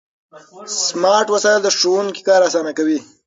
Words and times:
سمارټ 0.85 1.27
وسایل 1.31 1.61
د 1.63 1.69
ښوونکو 1.77 2.21
کار 2.27 2.41
اسانه 2.47 2.71
کوي. 2.77 2.99